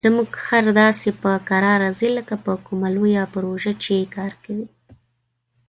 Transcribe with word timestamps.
زموږ 0.07 0.29
خر 0.45 0.65
داسې 0.81 1.09
په 1.21 1.31
کراره 1.49 1.89
ځي 1.99 2.09
لکه 2.17 2.35
په 2.45 2.53
کومه 2.65 2.87
لویه 2.95 3.23
پروژه 3.33 3.73
چې 3.83 3.95
کار 4.15 4.31
کوي. 4.43 4.67